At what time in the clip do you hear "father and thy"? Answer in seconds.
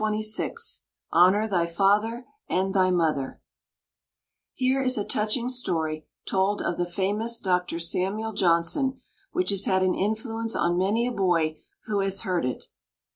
1.67-2.89